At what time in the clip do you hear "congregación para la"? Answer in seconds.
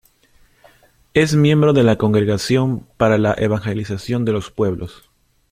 1.99-3.35